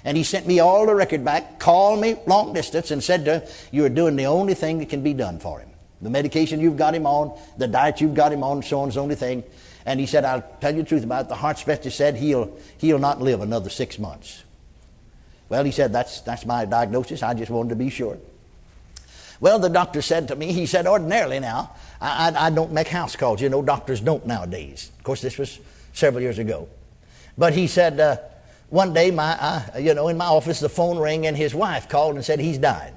And 0.04 0.16
he 0.16 0.24
sent 0.24 0.48
me 0.48 0.60
all 0.60 0.86
the 0.86 0.96
record 0.96 1.26
back, 1.26 1.60
called 1.60 2.00
me 2.00 2.16
long 2.26 2.54
distance, 2.54 2.92
and 2.92 3.04
said 3.04 3.26
to 3.26 3.40
him, 3.40 3.50
You're 3.72 3.90
doing 3.90 4.16
the 4.16 4.28
only 4.28 4.54
thing 4.54 4.80
that 4.80 4.90
can 4.90 5.02
be 5.02 5.14
done 5.14 5.40
for 5.40 5.60
him. 5.60 5.70
The 6.02 6.10
medication 6.10 6.62
you've 6.62 6.78
got 6.78 6.96
him 6.96 7.06
on, 7.06 7.38
the 7.58 7.68
diet 7.68 8.00
you've 8.00 8.14
got 8.14 8.32
him 8.32 8.44
on, 8.44 8.64
so 8.64 8.80
on 8.80 8.90
is 8.90 8.96
the 8.96 9.02
only 9.02 9.16
thing. 9.16 9.44
And 9.86 10.00
he 10.00 10.06
said, 10.06 10.24
I'll 10.24 10.44
tell 10.62 10.74
you 10.74 10.84
the 10.84 10.88
truth 10.88 11.04
about 11.04 11.26
it. 11.26 11.30
The 11.30 11.36
heart 11.36 11.58
specialist 11.58 11.98
said 11.98 12.16
he'll, 12.16 12.56
he'll 12.78 13.00
not 13.00 13.22
live 13.22 13.42
another 13.42 13.70
six 13.70 14.00
months. 14.00 14.44
Well, 15.50 15.64
he 15.64 15.72
said, 15.72 15.92
that's, 15.92 16.22
that's 16.22 16.46
my 16.46 16.66
diagnosis. 16.66 17.24
I 17.24 17.34
just 17.34 17.52
wanted 17.52 17.70
to 17.70 17.76
be 17.76 17.90
sure. 17.90 18.18
Well, 19.40 19.58
the 19.60 19.70
doctor 19.70 20.02
said 20.02 20.28
to 20.28 20.36
me, 20.36 20.52
he 20.52 20.66
said, 20.66 20.86
ordinarily 20.86 21.40
now, 21.40 21.72
I, 22.00 22.30
I, 22.30 22.48
I 22.48 22.50
don't 22.50 22.72
make 22.72 22.88
house 22.88 23.16
calls. 23.16 23.42
You 23.42 23.50
know, 23.50 23.62
doctors 23.62 24.00
don't 24.00 24.26
nowadays. 24.26 24.92
Of 24.98 25.04
course, 25.04 25.22
this 25.22 25.38
was 25.38 25.60
several 25.94 26.22
years 26.22 26.40
ago. 26.40 26.68
But 27.38 27.54
he 27.54 27.68
said, 27.68 28.00
uh, 28.00 28.18
one 28.70 28.94
day, 28.94 29.10
my, 29.12 29.32
uh, 29.40 29.78
you 29.80 29.94
know, 29.94 30.08
in 30.10 30.18
my 30.18 30.26
office, 30.26 30.60
the 30.60 30.70
phone 30.70 31.00
rang 31.00 31.26
and 31.26 31.36
his 31.36 31.56
wife 31.56 31.90
called 31.90 32.16
and 32.16 32.24
said 32.24 32.40
he's 32.40 32.58
died. 32.58 32.94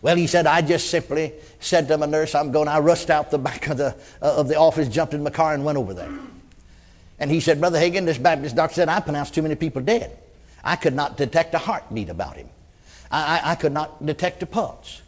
Well, 0.00 0.16
he 0.16 0.26
said, 0.26 0.46
I 0.46 0.62
just 0.62 0.90
simply 0.90 1.32
said 1.60 1.88
to 1.88 1.98
my 1.98 2.06
nurse, 2.06 2.34
I'm 2.34 2.50
going. 2.50 2.68
I 2.68 2.80
rushed 2.80 3.10
out 3.10 3.30
the 3.30 3.38
back 3.38 3.68
of 3.68 3.76
the, 3.76 3.94
uh, 4.20 4.36
of 4.36 4.48
the 4.48 4.56
office, 4.56 4.88
jumped 4.88 5.14
in 5.14 5.22
my 5.22 5.30
car, 5.30 5.54
and 5.54 5.64
went 5.64 5.78
over 5.78 5.94
there. 5.94 6.12
And 7.18 7.30
he 7.30 7.38
said, 7.38 7.60
Brother 7.60 7.78
Hagin, 7.78 8.04
this 8.04 8.18
Baptist 8.18 8.56
doctor 8.56 8.74
said, 8.74 8.88
I 8.88 8.98
pronounced 9.00 9.34
too 9.34 9.42
many 9.42 9.54
people 9.54 9.82
dead. 9.82 10.18
I 10.64 10.76
could 10.76 10.94
not 10.94 11.16
detect 11.16 11.54
a 11.54 11.58
heartbeat 11.58 12.08
about 12.08 12.36
him. 12.36 12.48
I, 13.10 13.38
I, 13.38 13.52
I 13.52 13.54
could 13.54 13.72
not 13.72 14.04
detect 14.04 14.42
a 14.42 14.46
pulse. 14.46 15.02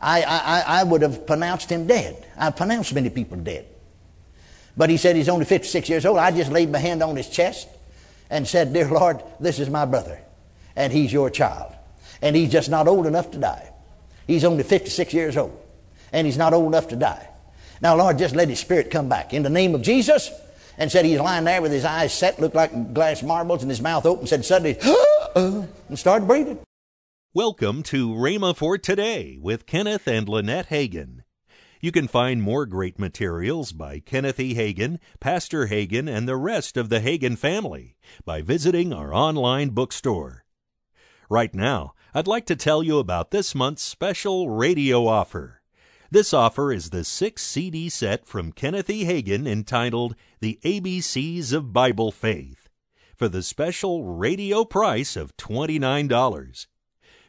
I, 0.00 0.22
I, 0.22 0.80
I 0.80 0.84
would 0.84 1.02
have 1.02 1.26
pronounced 1.26 1.70
him 1.70 1.86
dead. 1.86 2.26
I 2.36 2.50
pronounced 2.50 2.94
many 2.94 3.10
people 3.10 3.38
dead. 3.38 3.66
But 4.76 4.88
he 4.90 4.96
said 4.96 5.16
he's 5.16 5.28
only 5.28 5.44
56 5.44 5.88
years 5.88 6.06
old. 6.06 6.18
I 6.18 6.30
just 6.30 6.50
laid 6.50 6.70
my 6.70 6.78
hand 6.78 7.02
on 7.02 7.16
his 7.16 7.28
chest 7.28 7.68
and 8.34 8.48
said, 8.48 8.72
Dear 8.72 8.88
Lord, 8.88 9.22
this 9.38 9.60
is 9.60 9.70
my 9.70 9.84
brother, 9.84 10.20
and 10.74 10.92
he's 10.92 11.12
your 11.12 11.30
child. 11.30 11.72
And 12.20 12.34
he's 12.34 12.50
just 12.50 12.68
not 12.68 12.88
old 12.88 13.06
enough 13.06 13.30
to 13.30 13.38
die. 13.38 13.72
He's 14.26 14.42
only 14.42 14.64
56 14.64 15.14
years 15.14 15.36
old, 15.36 15.56
and 16.12 16.26
he's 16.26 16.36
not 16.36 16.52
old 16.52 16.66
enough 16.66 16.88
to 16.88 16.96
die. 16.96 17.28
Now, 17.80 17.94
Lord, 17.94 18.18
just 18.18 18.34
let 18.34 18.48
his 18.48 18.58
spirit 18.58 18.90
come 18.90 19.08
back. 19.08 19.32
In 19.32 19.44
the 19.44 19.50
name 19.50 19.72
of 19.72 19.82
Jesus, 19.82 20.32
and 20.78 20.90
said 20.90 21.04
he's 21.04 21.20
lying 21.20 21.44
there 21.44 21.62
with 21.62 21.70
his 21.70 21.84
eyes 21.84 22.12
set, 22.12 22.40
looked 22.40 22.56
like 22.56 22.92
glass 22.92 23.22
marbles, 23.22 23.62
and 23.62 23.70
his 23.70 23.80
mouth 23.80 24.04
open, 24.04 24.26
said 24.26 24.44
suddenly, 24.44 24.78
and 25.36 25.68
started 25.96 26.26
breathing. 26.26 26.58
Welcome 27.34 27.84
to 27.84 28.08
Rhema 28.08 28.56
for 28.56 28.78
Today 28.78 29.38
with 29.40 29.64
Kenneth 29.64 30.08
and 30.08 30.28
Lynette 30.28 30.70
Hagin. 30.70 31.23
You 31.84 31.92
can 31.92 32.08
find 32.08 32.40
more 32.40 32.64
great 32.64 32.98
materials 32.98 33.72
by 33.72 33.98
Kenneth 33.98 34.40
E. 34.40 34.54
Hagin, 34.54 34.98
Pastor 35.20 35.66
Hagin, 35.66 36.08
and 36.08 36.26
the 36.26 36.34
rest 36.34 36.78
of 36.78 36.88
the 36.88 36.98
Hagin 36.98 37.36
family 37.36 37.98
by 38.24 38.40
visiting 38.40 38.90
our 38.90 39.12
online 39.12 39.68
bookstore. 39.68 40.46
Right 41.28 41.54
now, 41.54 41.92
I'd 42.14 42.26
like 42.26 42.46
to 42.46 42.56
tell 42.56 42.82
you 42.82 42.98
about 42.98 43.32
this 43.32 43.54
month's 43.54 43.82
special 43.82 44.48
radio 44.48 45.06
offer. 45.06 45.60
This 46.10 46.32
offer 46.32 46.72
is 46.72 46.88
the 46.88 47.04
six 47.04 47.42
CD 47.42 47.90
set 47.90 48.26
from 48.26 48.52
Kenneth 48.52 48.88
E. 48.88 49.04
Hagin 49.04 49.46
entitled 49.46 50.16
The 50.40 50.58
ABCs 50.64 51.52
of 51.52 51.74
Bible 51.74 52.10
Faith 52.10 52.70
for 53.14 53.28
the 53.28 53.42
special 53.42 54.04
radio 54.04 54.64
price 54.64 55.16
of 55.16 55.36
$29. 55.36 56.66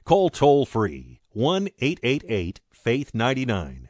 Call 0.05 0.29
toll 0.29 0.65
free 0.65 1.19
1 1.31 1.67
888 1.81 2.61
Faith 2.71 3.11
99. 3.13 3.89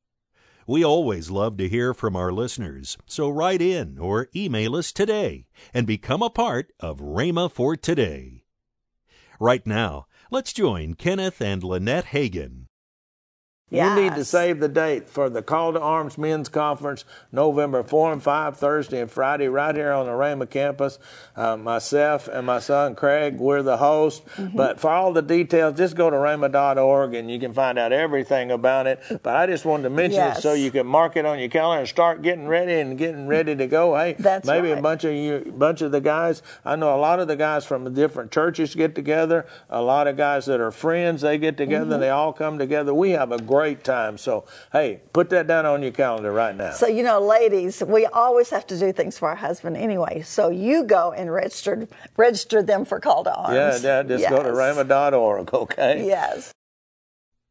We 0.71 0.85
always 0.85 1.29
love 1.29 1.57
to 1.57 1.67
hear 1.67 1.93
from 1.93 2.15
our 2.15 2.31
listeners, 2.31 2.97
so 3.05 3.29
write 3.29 3.61
in 3.61 3.99
or 3.99 4.29
email 4.33 4.77
us 4.77 4.93
today 4.93 5.47
and 5.73 5.85
become 5.85 6.21
a 6.23 6.29
part 6.29 6.71
of 6.79 7.01
Rhema 7.01 7.51
for 7.51 7.75
Today. 7.75 8.45
Right 9.37 9.67
now, 9.67 10.07
let's 10.31 10.53
join 10.53 10.93
Kenneth 10.93 11.41
and 11.41 11.61
Lynette 11.61 12.05
Hagin. 13.71 13.95
You 13.95 14.03
need 14.03 14.15
to 14.15 14.25
save 14.25 14.59
the 14.59 14.67
date 14.67 15.09
for 15.09 15.29
the 15.29 15.41
Call 15.41 15.73
to 15.73 15.79
Arms 15.79 16.17
Men's 16.17 16.49
Conference, 16.49 17.05
November 17.31 17.83
4 17.83 18.13
and 18.13 18.23
5, 18.23 18.57
Thursday 18.57 18.99
and 19.01 19.09
Friday, 19.09 19.47
right 19.47 19.73
here 19.73 19.93
on 19.93 20.07
the 20.07 20.11
Rhema 20.11 20.49
campus. 20.49 20.99
Uh, 21.35 21.55
myself 21.55 22.27
and 22.27 22.45
my 22.45 22.59
son 22.59 22.95
Craig, 22.95 23.37
we're 23.37 23.63
the 23.63 23.77
host. 23.77 24.25
Mm-hmm. 24.25 24.57
But 24.57 24.79
for 24.79 24.89
all 24.89 25.13
the 25.13 25.21
details, 25.21 25.77
just 25.77 25.95
go 25.95 26.09
to 26.09 26.17
rhema.org 26.17 27.13
and 27.13 27.31
you 27.31 27.39
can 27.39 27.53
find 27.53 27.79
out 27.79 27.93
everything 27.93 28.51
about 28.51 28.87
it. 28.87 29.01
But 29.23 29.35
I 29.35 29.47
just 29.47 29.63
wanted 29.63 29.83
to 29.83 29.89
mention 29.89 30.19
yes. 30.19 30.39
it 30.39 30.41
so 30.41 30.53
you 30.53 30.71
can 30.71 30.85
mark 30.85 31.15
it 31.15 31.25
on 31.25 31.39
your 31.39 31.49
calendar 31.49 31.79
and 31.79 31.87
start 31.87 32.21
getting 32.21 32.47
ready 32.47 32.73
and 32.73 32.97
getting 32.97 33.27
ready 33.27 33.55
to 33.55 33.67
go. 33.67 33.95
Hey, 33.95 34.15
That's 34.19 34.45
maybe 34.45 34.69
right. 34.69 34.79
a 34.79 34.81
bunch 34.81 35.05
of 35.05 35.13
you, 35.13 35.53
bunch 35.55 35.81
of 35.81 35.91
the 35.91 36.01
guys. 36.01 36.41
I 36.65 36.75
know 36.75 36.93
a 36.93 36.99
lot 36.99 37.19
of 37.19 37.29
the 37.29 37.37
guys 37.37 37.65
from 37.65 37.91
different 37.93 38.31
churches 38.31 38.75
get 38.75 38.95
together. 38.95 39.45
A 39.69 39.81
lot 39.81 40.07
of 40.07 40.17
guys 40.17 40.45
that 40.47 40.59
are 40.59 40.71
friends, 40.71 41.21
they 41.21 41.37
get 41.37 41.55
together. 41.55 41.91
Mm-hmm. 41.91 42.01
They 42.01 42.09
all 42.09 42.33
come 42.33 42.59
together. 42.59 42.93
We 42.93 43.11
have 43.11 43.31
a 43.31 43.41
great 43.41 43.60
great 43.61 43.83
time. 43.83 44.17
So, 44.17 44.45
hey, 44.71 45.01
put 45.13 45.29
that 45.29 45.47
down 45.47 45.65
on 45.65 45.83
your 45.83 45.91
calendar 45.91 46.31
right 46.31 46.55
now. 46.55 46.71
So, 46.71 46.87
you 46.87 47.03
know, 47.03 47.19
ladies, 47.19 47.83
we 47.85 48.05
always 48.07 48.49
have 48.49 48.65
to 48.67 48.77
do 48.77 48.91
things 48.91 49.17
for 49.17 49.29
our 49.29 49.35
husband 49.35 49.77
anyway. 49.77 50.21
So 50.21 50.49
you 50.49 50.83
go 50.83 51.11
and 51.11 51.31
register 51.31 51.87
register 52.17 52.63
them 52.63 52.85
for 52.85 52.99
Call 52.99 53.23
to 53.23 53.33
Arms. 53.33 53.83
Yeah, 53.83 53.97
yeah 53.99 54.03
just 54.03 54.21
yes. 54.21 54.31
go 54.31 54.43
to 54.43 54.49
rhema.org, 54.49 55.53
okay? 55.53 56.05
Yes. 56.05 56.51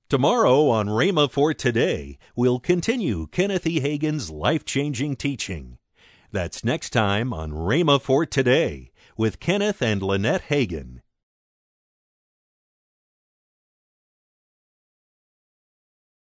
Tomorrow 0.09 0.69
on 0.69 0.89
Rhema 0.89 1.31
for 1.31 1.55
Today, 1.55 2.19
we'll 2.35 2.59
continue 2.59 3.29
Kenneth 3.29 3.65
E. 3.67 3.81
Hagin's 3.81 4.29
life 4.29 4.65
changing 4.65 5.15
teaching. 5.15 5.79
That's 6.33 6.65
next 6.65 6.91
time 6.91 7.33
on 7.33 7.53
Rhema 7.53 8.01
for 8.01 8.27
Today 8.27 8.91
with 9.17 9.39
Kenneth 9.39 9.81
and 9.81 10.03
Lynette 10.03 10.49
Hagin. 10.49 11.01